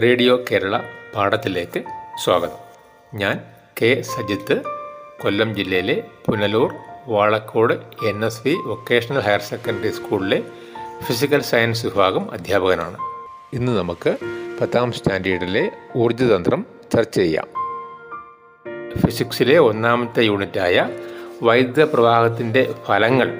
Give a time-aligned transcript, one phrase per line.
[0.00, 0.80] Radio Kerala
[1.16, 1.82] പാഠത്തിലേക്ക്
[2.24, 2.56] സ്വാഗതം.
[3.14, 3.40] ഞാൻ
[3.82, 4.62] K Sajith
[5.22, 6.74] Kollam ജില്ലയിലെ Punalur
[7.06, 7.72] Valakkode
[8.06, 10.42] N S V vocational higher secondary സ്കൂളിലെ
[11.02, 12.96] ഫിസിക്കൽ സയൻസ് വിഭാഗം അധ്യാപകനാണ്.
[13.52, 14.16] ഇന്ന് നമുക്ക്
[14.60, 17.48] പത്താം സ്റ്റാൻഡേർഡിലെ ഊർജതന്ത്രം ചർച്ച ചെയ്യാം.
[18.98, 20.88] ഫിസിക്സിലെ ഒന്നാമത്തെ യൂണിറ്റായ
[21.42, 23.30] വൈദ്യുത പ്രവാഹത്തിന്റെ ഫലങ്ങൾ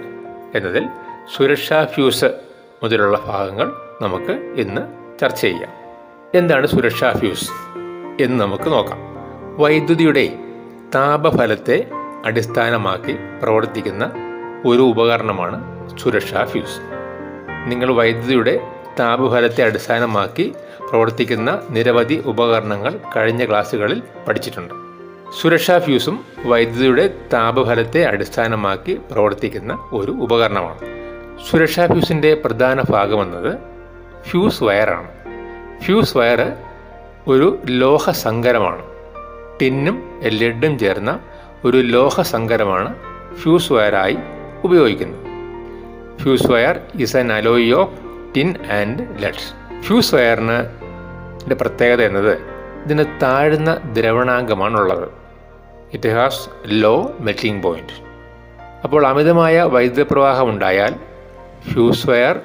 [0.54, 0.88] എന്നതിൽ
[1.36, 2.24] സുരക്ഷാ ഫ്യൂസ്
[2.82, 4.82] മുതലുള്ള ഭാഗങ്ങൾ നമുക്ക് ഇന്ന്
[5.18, 5.81] ചർച്ച ചെയ്യാം.
[6.34, 7.50] എന്താണ് സുരക്ഷാ ഫ്യൂസ്?
[8.22, 8.98] എന്ന് നമുക്ക് നോക്കാം.
[9.58, 10.38] വൈദ്യുതിയുടെ
[10.94, 11.90] താപഫലത്തെ
[12.24, 14.12] അടിസ്ഥാനമാക്കി പ്രവർത്തിക്കുന്ന
[14.66, 15.58] ഒരു ഉപകരണമാണ്
[15.98, 16.78] സുരക്ഷാ ഫ്യൂസ്.
[17.66, 18.60] നിങ്ങൾ വൈദ്യുതിയുടെ
[19.00, 20.54] താപഫലത്തെ അടിസ്ഥാനമാക്കി
[20.90, 24.74] പ്രവർത്തിക്കുന്ന നിരവധി ഉപകരണങ്ങൾ കഴിഞ്ഞ ക്ലാസ്സുകളിൽ പഠിച്ചിട്ടുണ്ട്.
[25.42, 30.80] സുരക്ഷാ ഫ്യൂസും വൈദ്യുതിയുടെ താപഫലത്തെ അടിസ്ഥാനമാക്കി പ്രവർത്തിക്കുന്ന ഒരു ഉപകരണമാണ്.
[31.50, 33.58] സുരക്ഷാ ഫ്യൂസിന്റെ പ്രധാന ഭാഗമെന്നത്
[34.30, 35.21] ഫ്യൂസ് വയറാണ്.
[35.84, 36.52] ഫ്യൂസ് വയർ
[37.28, 38.82] ഒരു ലോഹസങ്കരമാണ്
[39.60, 41.20] ടിന്നും ലെഡും ചേർന്ന
[41.64, 42.94] ഒരു ലോഹസങ്കരമാണ്
[43.36, 44.18] ഫ്യൂസ് വയറായി
[44.64, 45.26] ഉപയോഗിക്കുന്നത്.
[46.18, 47.90] Fuse wire is an alloy of
[48.36, 52.34] tin and leads fuse വയറിന് പ്രത്യേകത എന്നത്
[52.84, 55.08] ഇതിന് താഴ്ന്ന ദ്രവണാംഗമാണുള്ളത്.
[55.92, 57.96] It has low melting point
[58.84, 60.94] അപ്പോൾ അമിതമായ വൈദ്യുത പ്രവാഹം ഉണ്ടായാൽ
[61.72, 62.40] ഫ്യൂസ് വയർ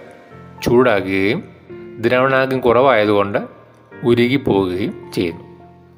[0.64, 1.57] ചൂടാകുകയും
[1.98, 3.38] ദ്രവണാങ്കം കുറവായതുകൊണ്ട്
[4.04, 5.44] ഉരുകി പോവുകയും ചെയ്യുന്നു.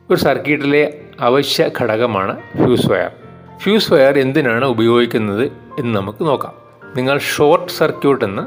[0.09, 3.11] ഒരു സർക്യൂട്ടിലെ അവശ്യ ഘടകമാണ് ഫ്യൂസ് വയർ.
[3.57, 6.53] ഫ്യൂസ് വയർ എന്തിനാണ് ഉപയോഗിക്കുന്നത് എന്ന് നമുക്ക് നോക്കാം.
[6.95, 8.41] നിങ്ങൾ ഷോർട്ട് സർക്യൂട്ട് എന്ന്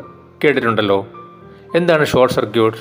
[0.45, 1.07] കേട്ടിട്ടുണ്ടല്ലോ.
[1.77, 2.79] എന്താണ് ഷോർട്ട് സർക്യൂട്ട്?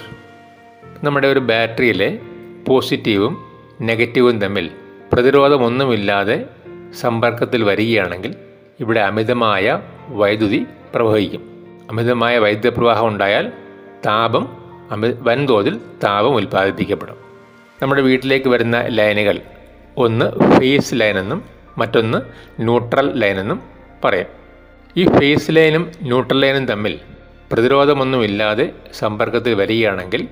[1.06, 2.20] നമ്മുടെ ഒരു ബാറ്ററിയിലെ
[2.68, 3.38] പോസിറ്റീവും
[3.82, 4.70] നെഗറ്റീവും തമ്മിൽ
[5.14, 6.46] പ്രതിരോധമൊന്നുമില്ലാതെ
[7.00, 8.36] സമ്പർക്കത്തിൽ വരികയാണെങ്കിൽ
[8.80, 10.66] ഇവിടെ അമിതമായ വൈദ്യുതി
[10.96, 11.42] പ്രവഹിക്കും.
[11.92, 13.52] അമിതമായ വൈദ്യുത പ്രവാഹം ഉണ്ടായാൽ
[14.06, 14.61] താപം
[15.00, 17.16] വൻതോതിൽ താപം ഉൽപ്പാദിപ്പിക്കപ്പെടും.
[17.82, 19.40] നമ്മുടെ വീട്ടിലേക്ക് വരുന്ന ലൈനുകൾ
[19.98, 21.44] ഒന്ന് ഫേസ് ലൈനെന്നും
[21.78, 22.18] മറ്റൊന്ന്
[22.60, 23.62] ന്യൂട്രൽ ലൈനെന്നും
[24.06, 24.26] പറയാം.
[24.98, 27.00] ഈ ഫേസ് ലൈനും ന്യൂട്രൽ ലൈനും തമ്മിൽ
[27.52, 30.28] പ്രതിരോധമൊന്നുമില്ലാതെ സമ്പർക്കത്തിൽ വരികയാണെങ്കിൽ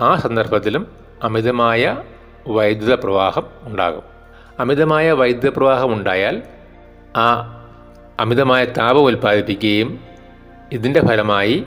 [0.00, 0.86] ആ സന്ദർഭത്തിലും
[1.22, 1.96] അമിതമായ
[2.48, 4.02] വൈദ്യുത പ്രവാഹം ഉണ്ടാകും.
[4.58, 6.42] അമിതമായ വൈദ്യുത പ്രവാഹം ഉണ്ടായാൽ
[7.16, 7.52] ആ
[8.20, 10.00] അമിതമായ താപം ഉൽപ്പാദിപ്പിക്കുകയും
[10.72, 11.64] ഇതിന്റെ ഫലമായി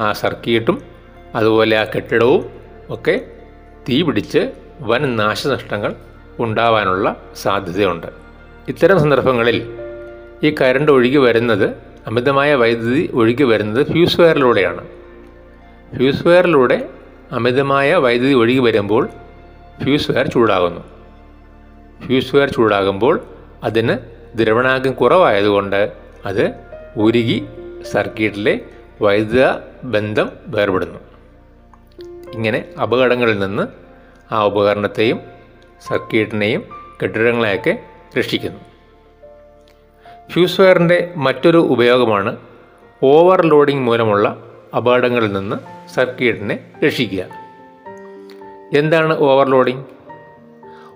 [0.00, 0.93] ആ സർക്യൂട്ടും
[1.34, 2.50] അതുപോലെ ആ കെട്ടിടവും
[2.90, 3.20] ഒക്കെ
[3.88, 5.94] തീ പിടിച്ച് വൻ നാശനഷ്ടങ്ങൾ
[6.38, 8.06] ഉണ്ടാവാനുള്ള സാധ്യതയുണ്ട്.
[8.68, 9.76] ഇത്തരം സന്ദർഭങ്ങളിൽ
[10.42, 11.70] ഈ കരണ്ട് ഒഴുകി വരുന്നത്
[12.06, 14.88] അമിതമായ വൈദ്യുതി ഒഴുകി വരുന്നത് ഫ്യൂസ് വയറിലൂടെയാണ്
[15.96, 16.88] ഫ്യൂസ് വയറിലൂടെ
[17.32, 19.08] അമിതമായ വൈദ്യുതി ഒഴുകി വരുമ്പോൾ
[19.84, 20.80] ഫ്യൂസ് വയർ ചൂടാകുന്നു.
[22.06, 23.20] ഫ്യൂസ് വയർ ചൂടാകുമ്പോൾ
[23.62, 23.98] അതിന്
[24.38, 25.92] ദ്രവണാകം കുറവായതുകൊണ്ട്
[26.26, 26.52] അത്
[26.96, 27.46] ഉരുകി
[27.92, 28.60] സർക്യൂട്ടിലെ
[29.02, 29.46] വൈദ്യുത
[29.84, 31.13] ബന്ധം വേർപെടുന്നു.
[32.34, 33.62] ഇങ്ങനെ അപകടങ്ങളിൽ നിന്ന്
[34.34, 35.20] ആ ഉപകരണത്തെയും
[35.88, 36.64] സർക്യൂട്ടിനെയും
[37.02, 37.78] കെട്ടിടങ്ങളെയൊക്കെ
[38.18, 38.60] രക്ഷിക്കുന്നു.
[40.30, 42.36] ഫ്യൂസ് വയറിന്റെ മറ്റൊരു ഉപയോഗമാണ്
[43.02, 44.44] ഓവർലോഡിംഗ് മൂലമുള്ള
[44.76, 45.56] അപകടങ്ങളിൽ നിന്ന്
[45.88, 47.24] സർക്യൂട്ടിനെ രക്ഷിക്കുക.
[48.78, 49.84] എന്താണ് ഓവർലോഡിംഗ്?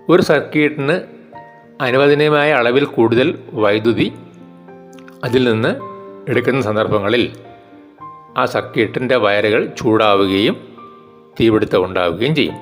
[0.09, 0.99] ഒരു സർക്യൂട്ടിന്
[1.81, 4.13] അനുവദനീയമായ അളവിൽ കൂടുതൽ വൈദ്യുതി
[5.23, 5.75] അതിൽ നിന്ന്
[6.31, 7.33] എടുക്കുന്ന സന്ദർഭങ്ങളിൽ
[8.37, 10.68] ആ സർക്യൂട്ടിന്റെ വയറുകൾ ചൂടാവുകയും
[11.39, 12.57] തീപിടുത്തം ഉണ്ടാവുകയും ചെയ്യും.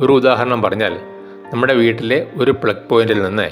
[0.00, 0.94] ഒരു ഉദാഹരണം പറഞ്ഞാൽ
[1.52, 3.48] നമ്മുടെ വീട്ടിലെ ഒരു പ്ലഗ് പോയിന്റിൽ നിന്ന്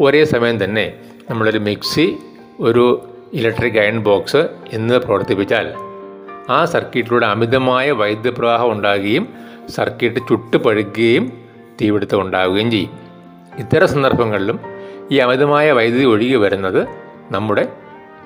[0.00, 0.92] ഒരേ സമയം തന്നെ
[1.30, 2.16] നമ്മളൊരു മിക്സി
[2.60, 5.74] ഒരു ഇലക്ട്രിക് അയൺ ബോക്സ് എന്നിവ പ്രവർത്തിപ്പിച്ചാൽ
[6.50, 9.28] ആ സർക്യൂട്ടിലൂടെ അമിതമായ വൈദ്യുത പ്രവാഹം ഉണ്ടാകുകയും
[9.68, 11.32] സർക്യൂട്ട് ചുട്ടുപഴുക്കുകയും
[11.80, 12.92] തീപിടുത്തം ഉണ്ടാവുകയും ചെയ്യും.
[13.58, 14.60] ഇത്തരം സന്ദർഭങ്ങളിലും
[15.10, 16.86] ഈ അമിതമായ വൈദ്യുതി ഒഴുകി വരുന്നത്
[17.30, 17.68] നമ്മുടെ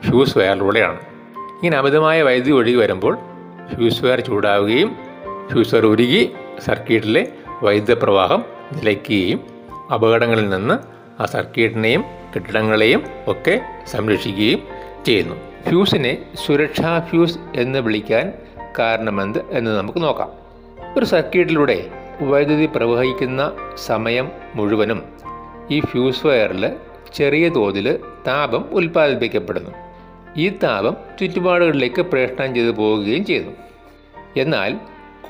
[0.07, 1.01] ഫ്യൂസ് വയറിലൂടെയാണ്
[1.49, 3.15] ഇങ്ങനെ അമിതമായ വൈദ്യുതി ഒഴുകി വരുമ്പോൾ
[3.75, 5.10] ഫ്യൂസ് വയർ ചൂടാവുകയും
[5.51, 6.33] ഫ്യൂസ് വയർ ഉരുകി
[6.65, 7.29] സർക്യൂട്ടിലെ
[7.63, 9.41] വൈദ്യുത പ്രവാഹം നിലയ്ക്കുകയും
[9.95, 10.75] അപകടങ്ങളിൽ നിന്ന്
[11.23, 12.05] ആ സർക്യൂട്ടിനെയും
[12.35, 14.63] കെട്ടിടങ്ങളെയും ഒക്കെ സംരക്ഷിക്കുകയും
[15.07, 15.35] ചെയ്യുന്നു.
[15.69, 18.33] ഫ്യൂസിനെ സുരക്ഷാ ഫ്യൂസ് എന്ന് വിളിക്കാൻ
[18.79, 20.31] കാരണമെന്ത് എന്ന് നമുക്ക് നോക്കാം.
[20.97, 25.03] ഒരു സർക്യൂട്ടിലൂടെ വൈദ്യുതി പ്രവഹിക്കുന്ന സമയം മുഴുവനും
[25.71, 26.71] ഈ ഫ്യൂസ് വയറിൽ
[27.15, 29.71] ചെറിയ തോതിൽ താപം ഉൽപ്പാദിപ്പിക്കപ്പെടുന്നു.
[30.37, 33.53] ഈ താപം ചുറ്റുപാടുകളിലേക്ക് പ്രേഷണം ചെയ്തു പോവുകയും ചെയ്യുന്നു.
[34.37, 34.77] എന്നാൽ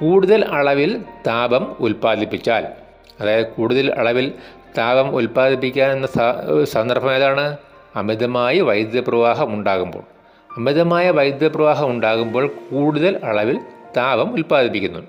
[0.00, 2.66] കൂടുതൽ അളവിൽ താപം ഉൽപ്പാദിപ്പിച്ചാൽ.
[3.20, 4.32] അതായത് കൂടുതൽ അളവിൽ
[4.78, 6.06] താപം ഉൽപ്പാദിപ്പിക്കാൻ എന്ന
[6.64, 7.56] സന്ദർഭം ഏതാണ്?
[7.96, 10.02] അമിതമായ വൈദ്യുത പ്രവാഹം ഉണ്ടാകുമ്പോൾ.
[10.56, 13.60] അമിതമായ വൈദ്യുത പ്രവാഹം ഉണ്ടാകുമ്പോൾ കൂടുതൽ അളവിൽ
[13.96, 15.00] താപം ഉൽപ്പാദിപ്പിക്കുന്നു.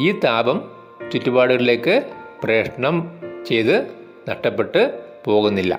[0.00, 0.70] ഈ താപം
[1.12, 2.02] ചുറ്റുപാടുകളിലേക്ക്
[2.44, 3.86] പ്രേഷണം ചെയ്ത്
[4.30, 5.78] നഷ്ടപ്പെട്ട് പോകുന്നില്ല.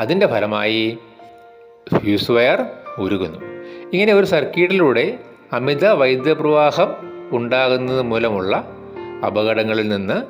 [0.00, 0.98] അതിന്റെ ഫലമായി
[1.98, 2.64] ഫ്യൂസ് വയർ
[2.98, 3.38] ഉരുകുന്നു.
[3.92, 5.18] ഇങ്ങനെ ഒരു സർക്യൂട്ടിലൂടെ
[5.52, 8.68] അമിത വൈദ്യുത പ്രവാഹം ഉണ്ടാകുന്നത് മൂലമുള്ള
[9.26, 10.22] അപകടങ്ങളിൽ നിന്ന്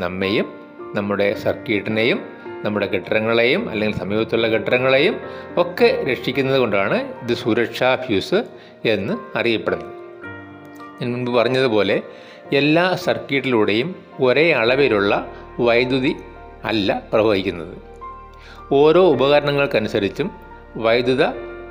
[0.00, 0.52] നമ്മെയും
[0.94, 2.20] നമ്മുടെ സർക്യൂട്ടിനെയും
[2.64, 5.20] നമ്മുടെ കെട്ടിടങ്ങളെയും അല്ലെങ്കിൽ സമീപത്തുള്ള കെട്ടിടങ്ങളെയും
[5.56, 8.44] ഒക്കെ രക്ഷിക്കുന്നത് കൊണ്ടാണ് ഇത് സുരക്ഷാ ഫ്യൂസ്
[8.84, 9.90] എന്ന് അറിയപ്പെടുന്നത്.
[11.02, 12.02] ഞാൻ മുൻപ് പറഞ്ഞതുപോലെ
[12.52, 16.16] എല്ലാ സർക്യൂട്ടിലൂടെയും ഒരേ അളവിലുള്ള വൈദ്യുതി
[16.64, 17.78] അല്ല പ്രവഹിക്കുന്നത്.
[18.72, 20.30] ഓരോ ഉപകരണങ്ങൾക്കനുസരിച്ചും
[20.76, 21.24] വൈദ്യുത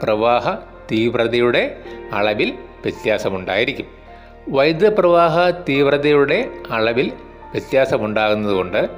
[0.03, 0.55] പ്രവാഹ
[0.91, 2.53] തീവ്രതയുടെ അളവിൽ
[2.83, 3.94] വ്യത്യാസമുണ്ടായിരിക്കും.
[4.49, 7.11] വൈദ്യുത പ്രവാഹ തീവ്രതയുടെ അളവിൽ
[7.51, 8.89] വ്യത്യാസമുണ്ടാകുന്നതുകൊണ്ട്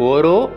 [0.00, 0.50] ഓരോ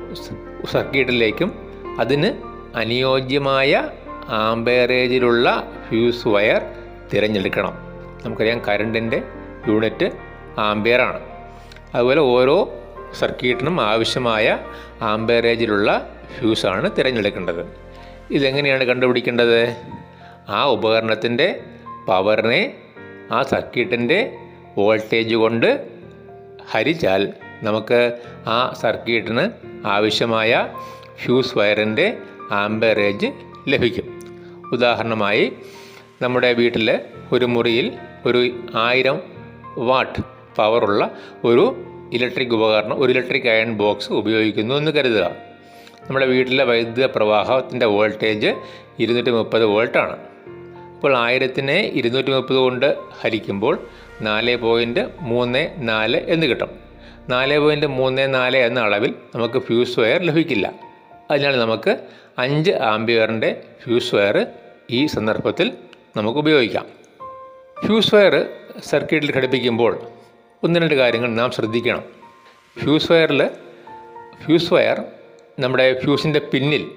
[0.72, 2.34] സർക്യൂട്ടിലേക്കും അതിന്
[2.78, 3.90] അനുയോജ്യമായ
[4.30, 6.62] ആംബേറേജിലുള്ള ഫ്യൂസ് വയർ
[7.14, 7.74] തിരഞ്ഞെടുക്കണം.
[8.26, 9.24] നമുക്കറിയാം കറണ്ടിന്റെ
[9.68, 10.12] യൂണിറ്റ്
[10.60, 11.20] ആംബേറാണ്
[11.96, 12.74] അതുപോലെ ഓരോ
[13.20, 14.58] സർക്യൂട്ടിനും ആവശ്യമായ
[15.02, 16.10] ആംബേറേജിലുള്ള
[16.40, 17.66] ഫ്യൂസാണ് തിരഞ്ഞെടുക്കേണ്ടത്.
[18.32, 19.76] ഇതെങ്ങനെയാണ് കണ്ടുപിടിക്കേണ്ടത്?
[20.50, 21.60] ആ ഉപകരണത്തിന്റെ
[22.08, 22.74] പവറിനെ
[23.32, 24.38] ആ സർക്യൂട്ടിന്റെ
[24.78, 25.88] വോൾട്ടേജ് കൊണ്ട്
[26.72, 27.34] ഹരിച്ചാൽ
[27.64, 29.50] നമുക്ക് ആ സർക്യൂട്ടിന്
[29.88, 30.68] ആവശ്യമായ
[31.24, 32.18] ഫ്യൂസ് വയറിന്റെ
[32.52, 33.26] ആംബറേജ്
[33.68, 34.20] ലഭിക്കും.
[34.72, 35.54] ഉദാഹരണമായി
[36.22, 37.00] നമ്മുടെ വീട്ടിൽ
[37.32, 37.92] ഒരു മുറിയിൽ
[38.26, 39.22] ഒരു ആയിരം
[39.78, 40.20] വാട്ട്
[40.56, 41.12] പവറുള്ള
[41.44, 41.76] ഒരു
[42.14, 45.32] ഇലക്ട്രിക് ഉപകരണം ഒരു ഇലക്ട്രിക് അയൺ ബോക്സ് ഉപയോഗിക്കുന്നു എന്ന് കരുതുക.
[46.08, 48.56] നമ്മുടെ വീട്ടിലെ വൈദ്യുത പ്രവാഹത്തിന്റെ വോൾട്ടേജ്
[49.00, 50.35] ഇരുന്നൂറ്റി മുപ്പത് വോൾട്ടാണ്.
[50.96, 53.88] അപ്പോൾ ആയിരത്തിനെ ഇരുന്നൂറ്റി മുപ്പത് കൊണ്ട് ഹരിക്കുമ്പോൾ
[54.22, 56.70] നാല് പോയിന്റ് മൂന്ന് നാല് എന്ന് കിട്ടും.
[57.30, 60.74] നാല് പോയിന്റ് മൂന്ന് നാല് എന്ന അളവിൽ നമുക്ക് ഫ്യൂസ് വയർ ലഭിക്കില്ല.
[61.32, 61.98] അതിനാൽ നമുക്ക്
[62.38, 64.46] അഞ്ച് ആംബിയറിന്റെ ഫ്യൂസ് വയർ
[64.92, 65.72] ഈ സന്ദർഭത്തിൽ
[66.18, 66.86] നമുക്ക് ഉപയോഗിക്കാം.
[67.86, 68.46] ഫ്യൂസ് വയർ
[68.80, 70.00] സർക്യൂട്ടിൽ ഘടിപ്പിക്കുമ്പോൾ
[70.64, 72.04] ഒന്ന് രണ്ട് കാര്യങ്ങൾ നാം ശ്രദ്ധിക്കണം.
[72.80, 73.50] ഫ്യൂസ് വയറിൽ
[74.46, 75.02] ഫ്യൂസ് വയർ
[75.60, 76.92] നമ്മുടെ ഫ്യൂസിന്റെ പിന്നിൽ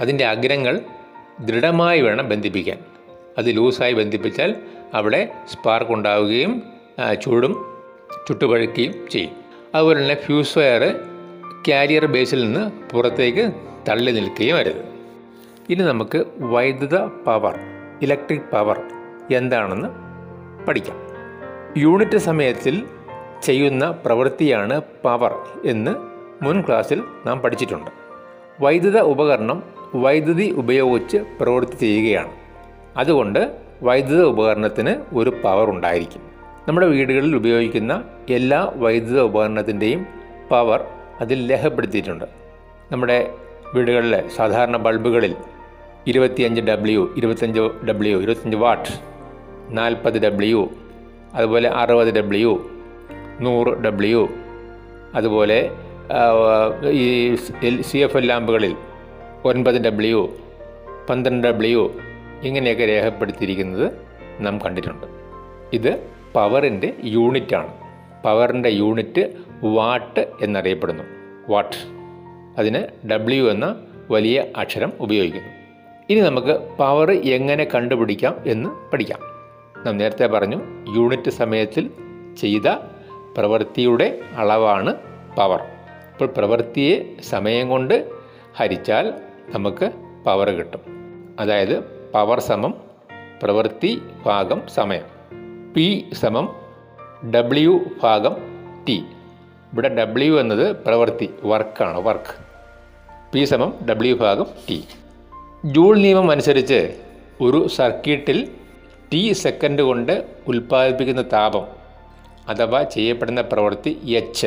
[0.00, 0.80] അതിന്റെ അഗ്രങ്ങൾ
[1.40, 2.78] ദൃഢമായി വേണം ബന്ധിപ്പിക്കാൻ.
[3.38, 4.54] അത് ലൂസായി ബന്ധിപ്പിച്ചാൽ
[4.94, 5.20] അവിടെ
[5.52, 6.62] സ്പാർക്ക് ഉണ്ടാവുകയും
[7.22, 7.52] ചൂടും
[8.28, 9.34] ചുട്ടുപഴുക്കുകയും ചെയ്യും.
[9.74, 10.82] അതുപോലെ തന്നെ ഫ്യൂസ് വയർ
[11.68, 13.52] കാരിയർ ബേസിൽ നിന്ന് പുറത്തേക്ക്
[13.88, 14.82] തള്ളി നിൽക്കുകയും വരുത്
[15.70, 17.58] ഇനി നമുക്ക് വൈദ്യുത പവർ
[18.02, 18.78] ഇലക്ട്രിക് പവർ
[19.36, 19.88] എന്താണെന്ന്
[20.66, 20.98] പഠിക്കാം.
[21.76, 22.86] യൂണിറ്റ് സമയത്തിൽ
[23.42, 25.32] ചെയ്യുന്ന പ്രവൃത്തിയാണ് പവർ
[25.64, 25.92] എന്ന്
[26.44, 27.90] മുൻ ക്ലാസ്സിൽ നാം പഠിച്ചിട്ടുണ്ട്.
[28.60, 29.62] വൈദ്യുത ഉപകരണം
[29.94, 32.32] വൈദ്യുതി ഉപയോഗിച്ച് പ്രവൃത്തി ചെയ്യുകയാണ്.
[32.96, 36.20] അതുകൊണ്ട് വൈദ്യുത ഉപകരണത്തിന് ഒരു പവർ ഉണ്ടായിരിക്കും.
[36.68, 40.06] നമ്മുടെ വീടുകളിൽ ഉപയോഗിക്കുന്ന എല്ലാ വൈദ്യുത ഉപകരണത്തിന്റെയും
[40.50, 40.84] പവർ
[41.20, 42.24] അതിൽ രേഖപ്പെടുത്തിയിട്ടുണ്ട്
[42.90, 43.30] നമ്മുടെ
[43.74, 45.36] വീടുകളിലെ സാധാരണ ബൾബുകളിൽ
[46.06, 48.90] ഇരുപത്തിയഞ്ച് ഡബ്ല്യു ഇരുപത്തഞ്ച് ഡബ്ല്യു ഇരുപത്തഞ്ച് വാട്ട്
[49.70, 50.70] നാൽപ്പത് ഡബ്ല്യു
[51.34, 52.52] അതുപോലെ അറുപത് ഡബ്ല്യു
[53.40, 54.28] നൂറ് ഡബ്ല്യു
[55.14, 55.70] അതുപോലെ
[56.90, 57.36] ഈ
[57.80, 58.76] സി എഫ് എൽ ലാമ്പുകളിൽ
[59.44, 60.28] ഒൻപത് ഡബ്ല്യു
[61.10, 61.90] പന്ത്രണ്ട് ഡബ്ല്യു
[62.42, 63.92] ഇങ്ങനെയൊക്കെ രേഖപ്പെടുത്തിയിരിക്കുന്നത്
[64.40, 65.06] നാം കണ്ടിട്ടുണ്ട്.
[65.72, 67.74] ഇത് പവറിന്റെ യൂണിറ്റാണ്.
[68.24, 69.32] പവറിന്റെ യൂണിറ്റ്
[69.62, 71.04] വാട്ട് എന്നറിയപ്പെടുന്നു.
[71.48, 71.76] വാട്ട്.
[72.58, 73.76] അതിന് ഡബ്ല്യു എന്ന
[74.10, 75.48] വലിയ അക്ഷരം ഉപയോഗിക്കുന്നു.
[76.10, 79.20] ഇനി നമുക്ക് പവർ എങ്ങനെ കണ്ടുപിടിക്കാം എന്ന് പഠിക്കാം.
[79.86, 80.60] നാം നേരത്തെ പറഞ്ഞു
[80.96, 81.90] യൂണിറ്റ് സമയത്തിൽ
[82.40, 82.68] ചെയ്ത
[83.36, 84.94] പ്രവൃത്തിയുടെ അളവാണ്
[85.38, 85.62] പവർ.
[86.12, 88.08] അപ്പോൾ പ്രവൃത്തിയെ സമയം കൊണ്ട്
[88.56, 89.14] ഹരിച്ചാൽ
[89.48, 89.90] നമുക്ക്
[90.26, 90.80] പവർ കിട്ടും.
[91.40, 92.74] അതായത് പവർ സമം
[93.42, 95.06] പ്രവൃത്തി ഭാഗം സമയം.
[95.74, 96.56] പി സമം
[97.34, 98.36] ഡബ്ല്യു ഭാഗം
[98.88, 99.04] ടി
[99.72, 102.34] ഇവിടെ ഡബ്ല്യു എന്നത് പ്രവൃത്തി വർക്കാണ് വർക്ക്
[103.32, 104.84] പി സമം ഡബ്ല്യു ഭാഗം ടി
[105.64, 106.94] ജൂൾ നിയമം അനുസരിച്ച്
[107.40, 108.48] ഒരു സർക്യൂട്ടിൽ
[109.12, 111.64] ടി സെക്കൻഡ് കൊണ്ട് ഉൽപ്പാദിപ്പിക്കുന്ന താപം
[112.48, 114.46] അഥവാ ചെയ്യപ്പെടുന്ന പ്രവൃത്തി എച്ച്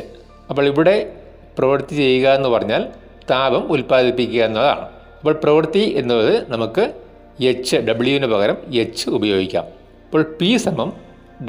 [0.50, 1.14] അപ്പോൾ ഇവിടെ
[1.58, 2.90] പ്രവൃത്തി ചെയ്യുക എന്ന് പറഞ്ഞാൽ
[3.32, 4.86] താപം ഉൽപ്പാദിപ്പിക്കുക എന്നതാണ്.
[5.20, 7.03] അപ്പോൾ പ്രവൃത്തി എന്നത് നമുക്ക്
[7.40, 9.64] എച്ച് ഡബ്ല്യുവിന് പകരം എച്ച് ഉപയോഗിക്കാം.
[10.06, 10.94] അപ്പോൾ പി സമം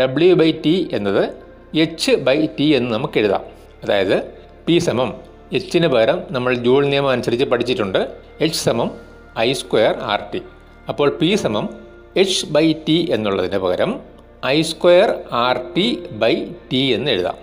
[0.00, 1.34] ഡബ്ല്യു ബൈ ടി എന്നത്
[1.78, 3.44] എച്ച് ബൈ ടി എന്ന് നമുക്ക് എഴുതാം.
[3.82, 4.32] അതായത്
[4.66, 5.14] പി സമം
[5.52, 8.08] എച്ചിന് പകരം നമ്മൾ ജൂൾ നിയമം അനുസരിച്ച് പഠിച്ചിട്ടുണ്ട്.
[8.40, 8.90] എച്ച് സമം
[9.38, 10.42] ഐ സ്ക്വയർ ആർ ടി
[10.88, 11.68] അപ്പോൾ പി സമം
[12.16, 14.00] എച്ച് ബൈ ടി എന്നുള്ളതിന് പകരം
[14.46, 17.34] I square R T by T എന്ന് എഴുതാം.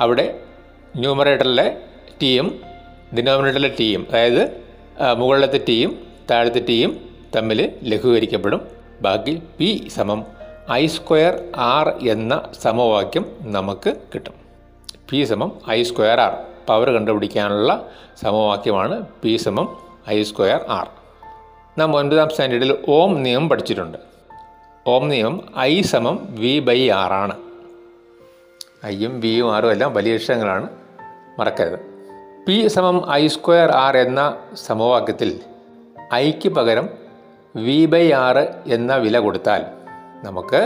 [0.00, 0.40] അവിടെ
[0.96, 1.76] ന്യൂമറേറ്ററിലെ
[2.22, 2.60] ടിയും
[3.16, 4.62] ഡിനോമിനേറ്ററിലെ ടിയും അതായത്
[5.16, 5.98] മുകളിലത്തെ ടിയും
[6.30, 8.68] താഴത്തെ ടിയും തമ്മിൽ ലഘൂകരിക്കപ്പെടും.
[9.00, 10.24] ബാക്കി പി സമം
[10.72, 14.34] ഐ സ്ക്വയർ ആർ എന്ന സമവാക്യം നമുക്ക് കിട്ടും.
[15.10, 16.32] പി സമം ഐ സ്ക്വയർ ആർ
[16.68, 17.86] പവർ കണ്ടുപിടിക്കാനുള്ള
[18.22, 19.76] സമവാക്യമാണ് പി സമം
[20.08, 20.88] ഐ സ്ക്വയർ ആർ
[21.78, 23.98] നാം ഒൻപതാം സ്റ്റാൻഡേർഡിൽ ഓം നിയമം പഠിച്ചിട്ടുണ്ട്.
[24.86, 27.36] ഓം നിയമം ഐ സമം വി ബൈ ആർ ആണ്.
[28.84, 30.68] ഐയും വിയും ആറും എല്ലാം വലിയ അക്ഷരങ്ങളാണ്
[31.38, 31.78] മറക്കരുത്.
[32.46, 35.40] പി സമം ഐ സ്ക്വയർ ആർ എന്ന സമവാക്യത്തിൽ
[36.14, 36.99] ഐക്ക് പകരം
[37.54, 39.62] വി ബൈ ആറ് എന്ന വില കൊടുത്താൽ
[40.24, 40.60] നമുക്ക്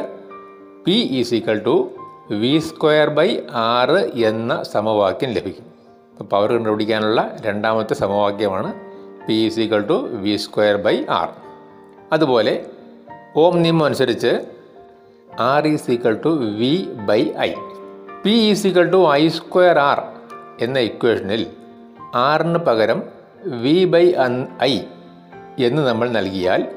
[0.84, 1.90] P is equal to
[2.30, 5.66] V square by R എന്ന സമവാക്യം ലഭിക്കും.
[6.12, 8.74] അപ്പോൾ പവർ കണ്ടുപിടിക്കാനുള്ള രണ്ടാമത്തെ സമവാക്യമാണ്
[9.26, 11.28] P is equal to V square by R
[12.12, 12.54] അതുപോലെ
[13.36, 14.32] ഓം നിയമം അനുസരിച്ച്
[15.40, 16.72] R is equal to V
[17.08, 17.50] by I
[18.24, 20.00] P is equal to I square R
[20.60, 21.46] എന്ന ഇക്വേഷനിൽ
[22.14, 23.02] ആറിന് പകരം
[23.62, 24.06] വി ബൈ
[24.60, 24.74] ഐ
[25.58, 26.68] എന്ന് നമ്മൾ നൽകിയാൽ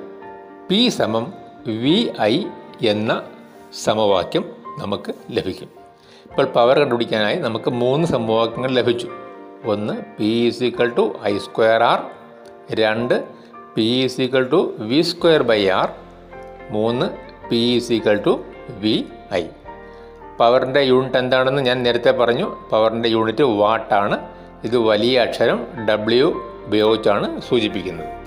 [0.70, 1.34] പി സമം
[1.68, 2.44] വി ഐ
[2.88, 3.22] എന്ന
[3.84, 4.46] സമവാക്യം
[4.78, 5.70] നമുക്ക് ലഭിക്കും.
[6.32, 9.08] ഇപ്പോൾ പവർ കണ്ടുപിടിക്കാനായി നമുക്ക് മൂന്ന് സമവാക്യങ്ങൾ ലഭിച്ചു.
[9.66, 12.04] ഒന്ന് P is equal to I square R
[12.72, 13.24] രണ്ട്
[13.76, 15.94] P is equal to V square by R
[16.70, 17.06] മൂന്ന്
[17.50, 19.44] P is equal to V I
[20.40, 22.70] പവറിന്റെ യൂണിറ്റ് എന്താണെന്ന് ഞാൻ നേരത്തെ പറഞ്ഞു.
[22.72, 24.20] പവറിന്റെ യൂണിറ്റ് വാട്ടാണ്
[24.64, 28.27] ഇത് വലിയ അക്ഷരം ഡബ്ല്യു ഉപയോഗിച്ചാണ് സൂചിപ്പിക്കുന്നത്.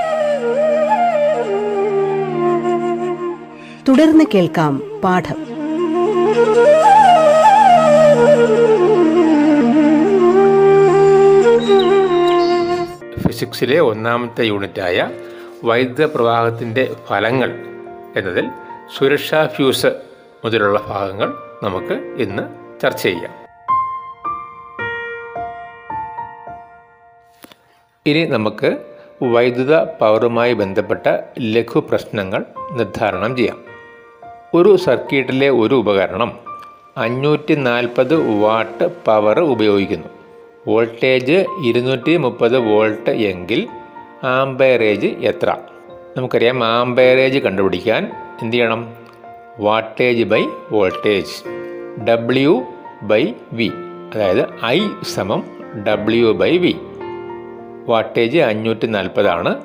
[3.87, 5.39] തുടർന്ന് കേൾക്കാം പാഠം.
[13.21, 15.09] ഫിസിക്സിലെ ഒന്നാമത്തെ യൂണിറ്റായ
[15.63, 17.51] വൈദ്യുത പ്രവാഹത്തിന്റെ ഫലങ്ങൾ
[18.15, 18.49] എന്നതിൽ
[18.97, 19.87] സുരക്ഷാ ഫ്യൂസ്
[20.45, 21.33] മുതലുള്ള ഭാഗങ്ങൾ
[21.63, 22.43] നമുക്ക് ഇന്ന്
[22.81, 23.33] ചർച്ച ചെയ്യാം.
[28.05, 28.77] ഇനി നമുക്ക്
[29.23, 31.07] വൈദ്യുത പവറുമായി ബന്ധപ്പെട്ട
[31.39, 33.70] ലഘു പ്രശ്നങ്ങൾ നിർദ്ധാരണം ചെയ്യാം.
[34.55, 36.31] ഒരു സർക്യൂട്ടിലെ ഒരു ഉപകരണം
[36.97, 40.07] അഞ്ഞൂറ്റി നാൽപ്പത് വാട്ട് പവർ ഉപയോഗിക്കുന്നു.
[40.67, 43.67] വോൾട്ടേജ് ഇരുന്നൂറ്റി മുപ്പത് വോൾട്ട് എങ്കിൽ
[44.23, 45.57] ആംബയറേജ് എത്ര?
[46.17, 48.93] നമുക്കറിയാം ആംബയറേജ് കണ്ടുപിടിക്കാൻ എന്ത് ചെയ്യണം?
[49.59, 51.49] Wattage by voltage.
[52.07, 52.63] W
[53.01, 53.71] by V.
[54.15, 55.43] അതായത് ഐ സമം
[55.87, 56.75] ഡബ്ല്യു ബൈ വി.
[57.85, 59.61] വാട്ടേജ് അഞ്ഞൂറ്റി നാൽപ്പതാണ്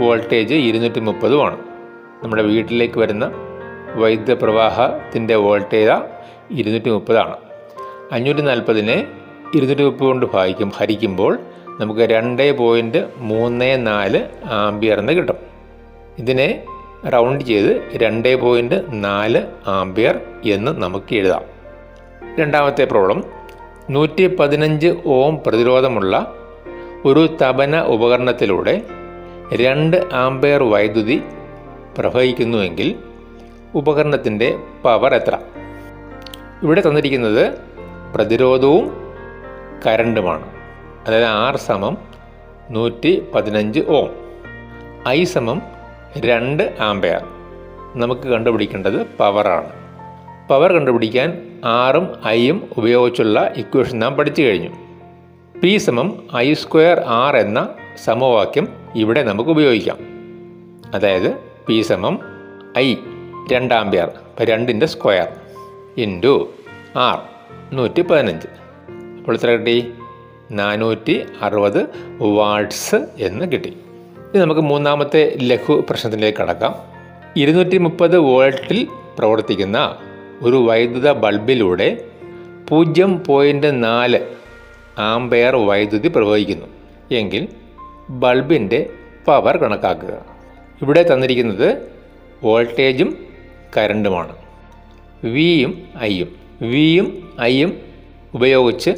[0.00, 1.58] വോൾട്ടേജ് ഇരുന്നൂറ്റി മുപ്പതുമാണ്
[2.22, 3.32] നമ്മുടെ വീട്ടിലേക്ക് വരുന്ന
[3.96, 5.96] വൈദ്യുത പ്രവാഹത്തിന്റെ വോൾട്ടേജ്
[6.50, 7.36] ഇരുന്നൂറ്റി മുപ്പതാണ്
[8.12, 9.06] അഞ്ഞൂറ്റി നാൽപ്പതിനെ
[9.54, 11.38] ഇരുന്നൂറ്റി മുപ്പത് കൊണ്ട് ഭാഗിക്കും ഹരിക്കുമ്പോൾ
[11.80, 15.36] നമുക്ക് രണ്ട് പോയിന്റ് മൂന്ന് നാല് ആംബിയർ എന്ന് കിട്ടും.
[16.18, 16.64] ഇതിനെ
[17.14, 21.44] റൗണ്ട് ചെയ്ത് രണ്ട് പോയിന്റ് നാല് ആംബിയർ എന്ന് നമുക്ക് എഴുതാം.
[22.40, 23.24] രണ്ടാമത്തെ പ്രോബ്ലം
[23.90, 26.34] നൂറ്റി പതിനഞ്ച് ഓം പ്രതിരോധമുള്ള
[27.04, 28.82] ഒരു തപന ഉപകരണത്തിലൂടെ
[29.52, 31.22] രണ്ട് ആംബെയർ വൈദ്യുതി
[31.98, 32.96] പ്രവഹിക്കുന്നുവെങ്കിൽ
[33.76, 35.38] ഉപകരണത്തിന്റെ പവർ എത്ര?
[36.62, 37.54] ഇവിടെ തന്നിരിക്കുന്നത്
[38.14, 39.12] പ്രതിരോധവും
[39.86, 40.46] കരണ്ടുമാണ്
[41.06, 41.98] അതായത് ആർ സമം
[42.70, 44.08] നൂറ്റി പതിനഞ്ച് ഓം.
[45.08, 45.62] ഐ സമം
[46.18, 47.24] രണ്ട് ആംബെയർ
[47.96, 49.72] നമുക്ക് കണ്ടുപിടിക്കേണ്ടത് പവറാണ്
[50.48, 54.70] പവർ കണ്ടുപിടിക്കാൻ ആറും ഐയും ഉപയോഗിച്ചുള്ള ഇക്വേഷൻ നാം പഠിച്ചു കഴിഞ്ഞു.
[55.60, 57.68] പി സമം ഐ സ്ക്വയർ ആർ എന്ന
[58.04, 59.98] സമവാക്യം ഇവിടെ നമുക്ക് ഉപയോഗിക്കാം.
[60.94, 62.18] അതായത് പി സമം
[62.78, 62.94] ഐ
[63.52, 65.28] രണ്ടാംബിയർ അപ്പം രണ്ടിന്റെ സ്ക്വയർ
[65.96, 66.50] ഇന്റു
[66.96, 67.18] ആർ
[67.72, 68.46] നൂറ്റി പതിനഞ്ച്
[69.18, 69.92] അപ്പോൾ ഇത്ര കിട്ടി?
[70.50, 71.86] നാനൂറ്റി അറുപത്
[72.18, 73.68] വാട്ട്സ് എന്ന് കിട്ടി.
[73.68, 76.74] ഇനി നമുക്ക് മൂന്നാമത്തെ ലഘു പ്രശ്നത്തിലേക്ക് കടക്കാം.
[77.36, 78.88] ഇരുന്നൂറ്റി മുപ്പത് വോൾട്ടിൽ
[79.18, 79.98] പ്രവർത്തിക്കുന്ന
[80.42, 82.04] ഒരു വൈദ്യുത ബൾബിലൂടെ
[82.68, 84.20] പൂജ്യം പോയിന്റ് നാല്
[84.98, 86.66] ആംബെയർ വൈദ്യുതി പ്രവഹിക്കുന്നു.
[87.14, 87.48] എങ്കിൽ
[88.10, 88.90] ബൾബിന്റെ
[89.26, 90.24] പവർ കണക്കാക്കുക.
[90.82, 91.76] ഇവിടെ തന്നിരിക്കുന്നത്
[92.42, 93.25] വോൾട്ടേജും
[93.76, 94.36] കരണ്ടുമാണ്.
[95.24, 96.36] വിയും ഐയും.
[96.62, 97.80] വിയും ഐയും
[98.34, 98.90] ഉപയോഗിച്ച്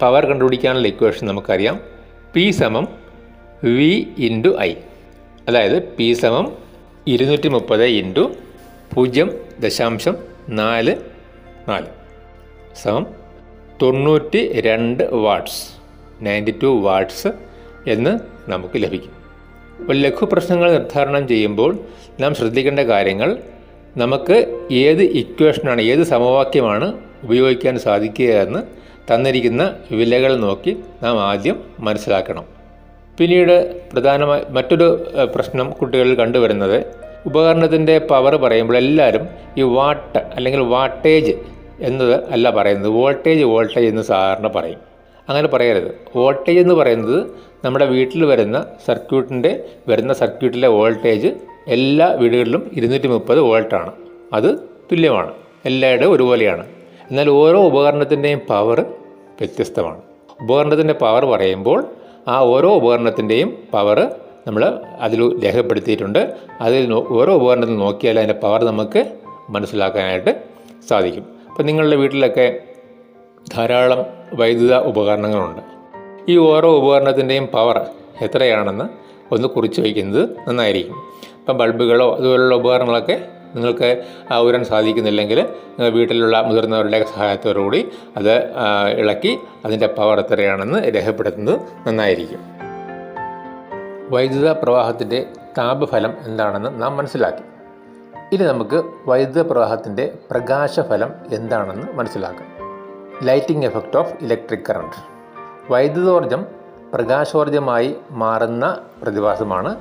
[0.00, 1.80] പവർ കണ്ടുപിടിക്കാനുള്ള ഇക്വേഷൻ നമുക്കറിയാം.
[2.34, 2.88] പി സമം
[3.64, 4.74] വി ഇന്റു ഐ
[5.48, 6.52] അതായത് പി സമം
[7.06, 8.32] ഇരുന്നൂറ്റി മുപ്പത് ഇന്റു
[8.94, 9.30] പൂജ്യം
[9.60, 10.16] ദശാംശം
[10.48, 10.96] നാല്
[11.68, 11.86] നാല്.
[12.82, 13.06] സമം
[13.82, 15.72] തൊണ്ണൂറ്റി രണ്ട് വാട്ട്സ്
[16.24, 17.28] നയന്റി ടു വാട്ട്സ്
[17.86, 18.18] എന്ന്
[18.50, 19.22] നമുക്ക് ലഭിക്കും.
[19.92, 21.78] ലഘു പ്രശ്നങ്ങൾ നിർദ്ധാരണം ചെയ്യുമ്പോൾ
[22.20, 23.38] നാം ശ്രദ്ധിക്കേണ്ട കാര്യങ്ങൾ
[23.96, 28.60] നമുക്ക് ഏത് ഇക്വേഷനാണ് ഏത് സമവാക്യമാണ് ഉപയോഗിക്കാൻ സാധിക്കുക എന്ന്
[29.14, 32.44] തന്നിരിക്കുന്ന വിലകൾ നോക്കി നാം ആദ്യം മനസ്സിലാക്കണം.
[33.18, 36.84] പിന്നീട് പ്രധാനമായി മറ്റൊരു പ്രശ്നം കുട്ടികളിൽ കണ്ടുവരുന്നത്.
[37.26, 41.32] ഉപകരണത്തിന്റെ പവർ പറയുമ്പോൾ എല്ലാവരും ഈ വാട്ട് അല്ലെങ്കിൽ വാട്ടേജ്
[41.80, 42.88] എന്നത് അല്ല പറയുന്നത്.
[42.88, 44.78] വോൾട്ടേജ് വോൾട്ടേജ് എന്ന് സാധാരണ പറയും.
[45.28, 46.18] അങ്ങനെ പറയരുത്.
[46.18, 47.22] വോൾട്ടേജ് എന്ന് പറയുന്നത്
[47.64, 51.28] നമ്മുടെ വീട്ടിൽ വരുന്ന സർക്യൂട്ടിന്റെ വരുന്ന സർക്യൂട്ടിലെ വോൾട്ടേജ്
[51.68, 53.92] എല്ലാ വീടുകളിലും ഇരുന്നൂറ്റി മുപ്പത് വോൾട്ടാണ്.
[54.32, 54.58] അത്
[54.92, 55.34] തുല്യമാണ്.
[55.64, 56.66] എല്ലായിടവും ഒരുപോലെയാണ്.
[57.10, 58.80] എന്നാൽ ഓരോ ഉപകരണത്തിന്റെയും പവർ
[59.20, 60.00] വ്യത്യസ്തമാണ്.
[60.42, 61.84] ഉപകരണത്തിന്റെ പവർ പറയുമ്പോൾ
[62.28, 64.10] ആ ഓരോ ഉപകരണത്തിന്റെയും പവർ
[64.46, 66.36] നമ്മൾ അതിൽ രേഖപ്പെടുത്തിയിട്ടുണ്ട്.
[66.60, 69.04] അതിൽ ഓരോ ഉപകരണത്തിൽ നോക്കിയാൽ അതിന്റെ പവർ നമുക്ക്
[69.50, 70.42] മനസ്സിലാക്കാനായിട്ട്
[70.88, 71.26] സാധിക്കും.
[71.50, 72.60] അപ്പോൾ നിങ്ങളുടെ വീട്ടിലൊക്കെ
[73.54, 75.60] ധാരാളം വൈദ്യുത ഉപകരണങ്ങളുണ്ട്.
[76.28, 77.86] ഈ ഓരോ ഉപകരണത്തിന്റെയും പവർ
[78.22, 78.84] എത്രയാണെന്ന്
[79.34, 81.12] ഒന്ന് കുറിച്ച് വയ്ക്കുന്നത് നന്നായിരിക്കും.
[81.42, 83.88] ഇപ്പം ബൾബുകളോ അതുപോലുള്ള ഉപകരണങ്ങളൊക്കെ നിങ്ങൾക്ക്
[84.40, 85.48] ഉയരാൻ സാധിക്കുന്നില്ലെങ്കിൽ
[85.88, 88.34] വീട്ടിലുള്ള മുതിർന്നവരുടെ സഹായത്തോടുകൂടി അത്
[88.96, 92.38] ഇളക്കി അതിന്റെ പവർ എത്രയാണെന്ന് രേഖപ്പെടുത്തുന്നത് നന്നായിരിക്കും.
[94.10, 95.26] വൈദ്യുത പ്രവാഹത്തിന്റെ
[95.58, 97.44] താപഫലം എന്താണെന്ന് നാം മനസ്സിലാക്കി.
[98.32, 102.48] ഇനി നമുക്ക് വൈദ്യുത പ്രവാഹത്തിന്റെ പ്രകാശഫലം എന്താണെന്ന് മനസ്സിലാക്കാം.
[103.26, 104.98] Lighting effect of electric current.
[105.72, 106.46] വൈദ്യുതോർജം
[106.94, 109.76] പ്രകാശോർജമായി മാറുന്ന പ്രതിഭാസമാണ്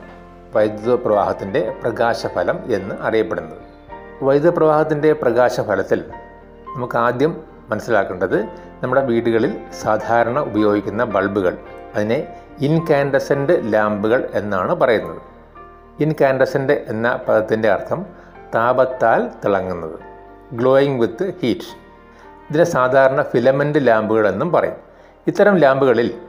[0.55, 3.57] വൈദ്യുത പ്രവാഹത്തിന്റെ പ്രകാശഫലം എന്ന് അറിയപ്പെടുന്നത്.
[4.23, 6.03] വൈദ്യുത പ്രവാഹത്തിന്റെ പ്രകാശഫലത്തിൽ
[6.75, 8.43] നമുക്ക് ആദ്യം മനസ്സിലാക്കേണ്ടത്
[8.83, 11.57] നമ്മുടെ വീടുകളിൽ സാധാരണ ഉപയോഗിക്കുന്ന ബൾബുകൾ
[11.95, 12.27] അതിനെ
[12.59, 15.21] ഇൻകാൻഡസന്റ് ലാമ്പുകൾ എന്നാണ് പറയുന്നത്.
[15.99, 18.05] ഇൻകാൻഡസന്റ് എന്ന പദത്തിന്റെ അർത്ഥം
[18.55, 19.99] താപത്താൽ തിളങ്ങുന്നത്
[20.53, 21.81] ഗ്ലോയിങ് വിത്ത് ഹീറ്റ്.
[22.49, 24.75] ഇതിനെ സാധാരണ ഫിലമെന്റ് ലാമ്പുകൾ എന്നും പറയും.
[25.27, 26.21] ഇത്തരം ലാമ്പുകളിൽ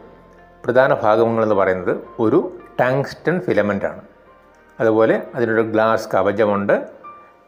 [0.64, 4.00] പ്രധാന ഭാഗങ്ങളെന്ന് പറയുന്നത് ഒരു ടാങ്സ്റ്റൺ ഫിലമെന്റ് ആണ്
[4.80, 6.86] അതുപോലെ അതിനൊരു ഗ്ലാസ് കവചമുണ്ട്.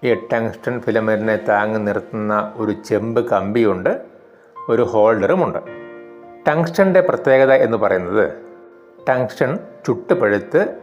[0.05, 4.03] ഈ ടങ്സ്റ്റൺ ഫിലമെറിനെ താങ്ങി നിർത്തുന്ന ഒരു ചെമ്പ് കമ്പിയുണ്ട്.
[4.69, 5.59] ഒരു ഹോൾഡറുമുണ്ട്.
[6.49, 8.33] ടങ്സ്റ്റന്റെ പ്രത്യേകത എന്ന് പറയുന്നത്
[9.09, 10.75] ടങ്സ്റ്റൺ ചുട്ടുപഴുത്ത്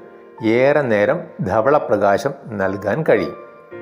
[0.46, 3.36] ഏറെ നേരം ധവളപ്രകാശം നൽകാൻ കഴിയും.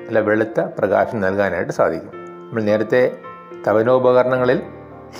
[0.08, 2.12] അല്ല വെളുത്ത പ്രകാശം നൽകാനായിട്ട് സാധിക്കും.
[2.26, 3.17] നമ്മൾ നേരത്തെ
[3.67, 4.63] തവനോപകരണങ്ങളിൽ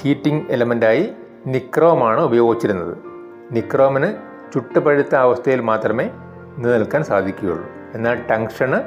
[0.02, 1.14] ഹീറ്റിംഗ് എലമെന്റായി
[1.46, 2.98] നിക്രോമാണ് ഉപയോഗിച്ചിരുന്നത്.
[3.52, 4.14] നിക്രോമിന്
[4.54, 6.12] ചുട്ടുപഴുത്ത അവസ്ഥയിൽ മാത്രമേ
[6.60, 7.70] നിലനിൽക്കാൻ സാധിക്കുകയുള്ളൂ.
[7.94, 8.82] എന്നാൽ ടങ്ഷന്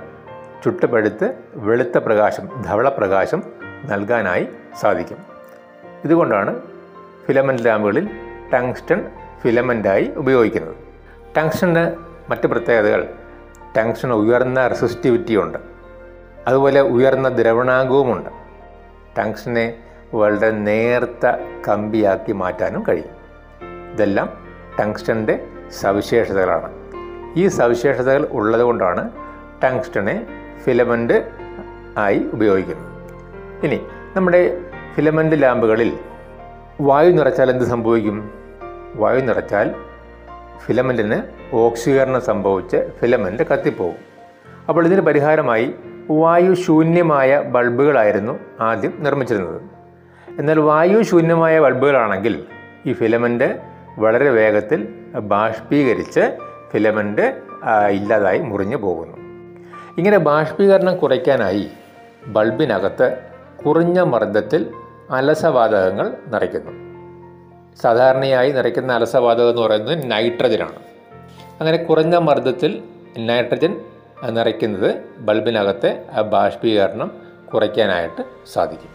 [0.65, 3.43] ചുട്ടുപഴുത്ത് വെളുത്ത പ്രകാശം ധവളപ്രകാശം
[3.85, 4.49] നൽകാനായി
[4.81, 5.19] സാധിക്കും.
[6.05, 6.61] ഇതുകൊണ്ടാണ്
[7.27, 8.09] ഫിലമെന്റ് ലാമ്പുകളിൽ
[8.55, 10.77] ടങ്സ്റ്റൺ ഫിലമെന്റായി ഉപയോഗിക്കുന്നത്.
[11.37, 11.97] ടങ്സ്റ്റന്
[12.31, 13.15] മറ്റ് പ്രത്യേകതകൾ
[13.77, 15.59] ടങ്സ്റ്റൺ ഉയർന്ന റെസിസ്റ്റിവിറ്റി ഉണ്ട്
[16.47, 18.31] അതുപോലെ ഉയർന്ന ദ്രവണാംഗവുമുണ്ട്.
[19.19, 19.75] ടങ്സ്റ്റനെ
[20.15, 21.27] വളരെ നേർത്ത
[21.69, 23.15] കമ്പിയാക്കി മാറ്റാനും കഴിയും.
[23.93, 24.29] ഇതെല്ലാം
[24.81, 25.47] ടങ്സ്റ്റന്റെ
[25.81, 26.82] സവിശേഷതകളാണ്.
[27.37, 29.11] ഈ സവിശേഷതകൾ ഉള്ളതുകൊണ്ടാണ്
[29.65, 30.27] ടങ്സ്റ്റണെ
[30.65, 31.23] ഫിലമെന്റ്
[31.97, 32.87] ആയി ഉപയോഗിക്കുന്നത്.
[33.67, 33.81] ഇനി
[34.17, 34.61] നമ്മുടെ
[34.95, 35.99] ഫിലമെന്റ് ലാമ്പുകളിൽ
[36.81, 38.31] വായു നിറച്ചാൽ എന്ത് സംഭവിക്കും?
[38.95, 39.75] വായു നിറച്ചാൽ
[40.67, 43.97] ഫിലമെന്റിന് ഓക്സീകരണം സംഭവിച്ച് ഫിലമെന്റ് കത്തിപ്പോകും.
[44.69, 45.75] അപ്പോൾ ഇതിന് പരിഹാരമായി
[46.11, 49.63] വായു ശൂന്യമായ ബൾബുകളായിരുന്നു ആദ്യം നിർമ്മിച്ചിരുന്നത്.
[50.39, 52.45] എന്നാൽ വായു ശൂന്യമായ ബൾബുകളാണെങ്കിൽ
[52.87, 53.61] ഈ ഫിലമെന്റ്
[53.99, 57.43] വളരെ വേഗത്തിൽ ബാഷ്പീകരിച്ച് ഫിലമെന്റ്
[57.91, 59.17] ഇല്ലാതായി മുറിഞ്ഞു പോകുന്നു.
[59.99, 61.69] ഇങ്ങനെ ബാഷ്പീകരണം കുറയ്ക്കാനായി
[62.27, 63.19] ബൾബിനകത്ത്
[63.67, 64.73] കുറഞ്ഞ മർദ്ദത്തിൽ
[65.11, 66.73] അലസവാതകങ്ങൾ നിറയ്ക്കുന്നു.
[67.83, 70.79] സാധാരണയായി നിറയ്ക്കുന്ന അലസവാതകം എന്ന് പറയുന്നത് നൈട്രജനാണ്.
[71.61, 72.83] അങ്ങനെ കുറഞ്ഞ മർദ്ദത്തിൽ
[73.19, 73.81] നൈട്രജൻ
[74.29, 77.11] നിറയ്ക്കുന്നത് ബൾബിനകത്തെ ബാഷ്പീകരണം
[77.55, 78.92] കുറയ്ക്കാനായിട്ട് സാധിക്കും.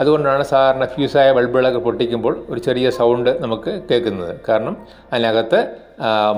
[0.00, 4.32] അതുകൊണ്ടാണ് സാധാരണ ഫ്യൂസായ ബൾബുകളൊക്കെ പൊട്ടിക്കുമ്പോൾ ഒരു ചെറിയ സൗണ്ട് നമുക്ക് കേൾക്കുന്നത്.
[4.48, 4.76] കാരണം
[5.12, 5.60] അതിനകത്ത്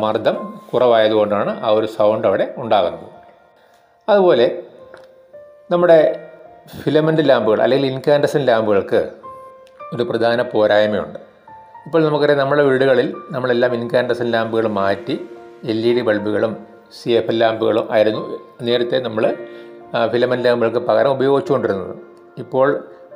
[0.03, 0.37] മർദ്ദം
[0.73, 3.11] കുറവായതുകൊണ്ടാണ് ആ ഒരു സൗണ്ട് അവിടെ ഉണ്ടാകുന്നത്.
[4.09, 4.63] അതുപോലെ
[5.71, 5.99] നമ്മുടെ
[6.83, 9.01] ഫിലമെന്റ് ലാമ്പുകൾ അല്ലെങ്കിൽ ഇൻകാൻഡസൻ ലാമ്പുകൾക്ക്
[9.95, 11.19] ഒരു പ്രധാന പോരായ്മയുണ്ട്.
[11.87, 15.17] ഇപ്പോൾ നമുക്കറിയാം നമ്മുടെ വീടുകളിൽ നമ്മളെല്ലാം ഇൻകാൻഡസൻ ലാമ്പുകൾ മാറ്റി
[15.73, 16.53] എൽ ഇ ഡി ബൾബുകളും
[16.99, 18.23] സി എഫ് എൽ ലാമ്പുകളും ആയിരുന്നു
[18.67, 19.25] നേരത്തെ നമ്മൾ
[20.13, 21.95] ഫിലമെന്റ് ലാമ്പുകൾക്ക് പകരം ഉപയോഗിച്ചുകൊണ്ടിരുന്നത്.
[22.43, 22.69] ഇപ്പോൾ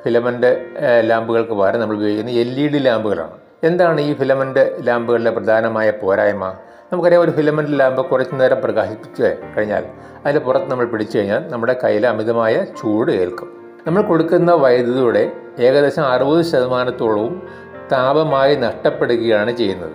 [0.05, 0.67] ഫിലമെന്റ്
[1.01, 3.31] ലാമ്പുകൾക്ക് പകരം നമ്മൾ ഉപയോഗിക്കുന്നത് എൽ ഇ ഡി ലാമ്പുകളാണ്.
[3.63, 6.45] എന്താണ് ഈ ഫിലമെന്റ് ലാമ്പുകളുടെ പ്രധാനമായ പോരായ്മ?
[6.93, 9.85] നമുക്കറിയാം ഒരു ഫിലമെന്റ് ലാമ്പ് കുറച്ച് നേരം പ്രകാശിപ്പിച്ച് കഴിഞ്ഞാൽ
[10.25, 13.49] അതിന്റെ പുറത്ത് നമ്മൾ പിടിച്ചു കഴിഞ്ഞാൽ നമ്മുടെ കയ്യിൽ അമിതമായ ചൂട് ഏൽക്കും.
[13.87, 17.49] നമ്മൾ കൊടുക്കുന്ന വൈദ്യുതിയുടെ ഏകദേശം അറുപത് ശതമാനത്തോളവും
[17.93, 19.93] താപമായി നഷ്ടപ്പെടുകയാണ് ചെയ്യുന്നത്.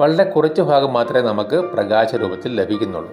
[0.00, 3.12] വളരെ കുറച്ച് ഭാഗം മാത്രമേ നമുക്ക് പ്രകാശ രൂപത്തിൽ ലഭിക്കുന്നുള്ളൂ.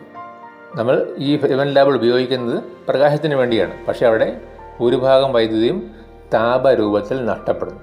[0.75, 3.73] നമ്മൾ ഈ ഫിലമെന്റ് ലാബിൾ ഉപയോഗിക്കുന്നത് പ്രകാശത്തിന് വേണ്ടിയാണ്.
[3.87, 4.41] പക്ഷേ അവിടെ
[4.79, 5.98] ഭൂരിഭാഗം വൈദ്യുതിയും
[6.33, 7.79] താപരൂപത്തിൽ നഷ്ടപ്പെടുന്നു.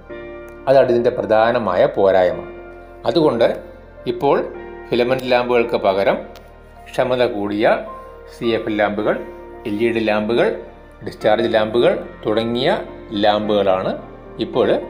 [0.69, 2.45] അതാണ് ഇതിന്റെ പ്രധാനമായ പോരായ്മ.
[3.07, 3.63] അതുകൊണ്ട്
[4.07, 4.45] ഇപ്പോൾ
[4.89, 6.19] ഫിലമെന്റ് ലാമ്പുകൾക്ക് പകരം
[6.91, 7.79] ക്ഷമത കൂടിയ
[8.39, 9.19] സി എഫ് ലാമ്പുകൾ
[9.67, 10.63] എൽ ഇ ഡി ലാമ്പുകൾ
[11.07, 12.79] ഡിസ്ചാർജ് ലാമ്പുകൾ തുടങ്ങിയ
[13.13, 14.03] ലാമ്പുകളാണ്
[14.39, 14.81] ഇപ്പോൾ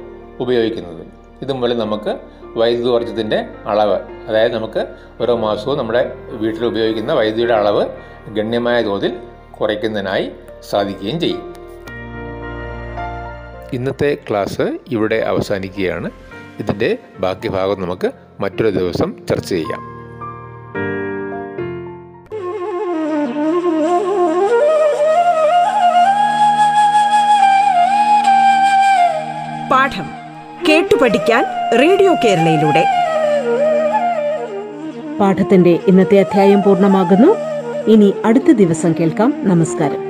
[0.41, 1.07] ഉപയോഗിക്കുന്നത്.
[1.43, 2.19] ഇതുമൂലം നമുക്ക്
[2.59, 4.87] വൈദ്യുതോർജത്തിന്റെ അളവ് അതായത് നമുക്ക്
[5.23, 7.87] ഓരോ മാസവും നമ്മുടെ വീട്ടിൽ ഉപയോഗിക്കുന്ന വൈദ്യുതിയുടെ അളവ്
[8.29, 9.17] ഗണ്യമായ തോതിൽ
[9.61, 10.33] കുറയ്ക്കുന്നതിനായി
[10.71, 11.56] സാധിക്കുകയും ചെയ്യും.
[13.77, 16.11] ഇന്നത്തെ ക്ലാസ് ഇവിടെ അവസാനിക്കുകയാണ്.
[16.61, 18.11] ഇതിന്റെ ബാക്കി ഭാഗം നമുക്ക്
[18.41, 19.97] മറ്റൊരു ദിവസം ചർച്ച ചെയ്യാം.
[29.71, 30.05] പാഠം
[30.69, 31.45] കേട്ടു പഠിക്കാൻ
[31.79, 32.85] റേഡിയോ കേരളയിലൂടെ.
[35.21, 37.37] പാഠത്തിന്റെ ഇന്നത്തെ അധ്യായം പൂർണമാകുന്നു.
[37.91, 39.35] ഇനി അടുത്ത ദിവസം കേൾക്കാം.
[39.37, 40.06] നമസ്കാരം.